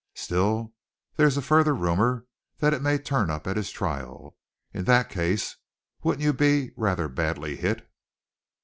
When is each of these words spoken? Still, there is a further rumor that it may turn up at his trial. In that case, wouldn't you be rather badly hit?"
Still, 0.15 0.73
there 1.15 1.27
is 1.27 1.37
a 1.37 1.43
further 1.43 1.75
rumor 1.75 2.25
that 2.57 2.73
it 2.73 2.81
may 2.81 2.97
turn 2.97 3.29
up 3.29 3.45
at 3.45 3.55
his 3.55 3.69
trial. 3.69 4.35
In 4.73 4.85
that 4.85 5.11
case, 5.11 5.57
wouldn't 6.01 6.23
you 6.25 6.33
be 6.33 6.71
rather 6.75 7.07
badly 7.07 7.55
hit?" 7.55 7.87